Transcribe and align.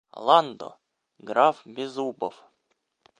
Ландо— 0.27 0.69
граф 1.27 1.61
Беззубов. 1.63 2.43